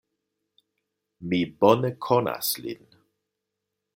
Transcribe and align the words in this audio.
Mi 1.33 1.41
bone 1.65 1.93
konas 2.07 2.51
lin. 2.65 2.99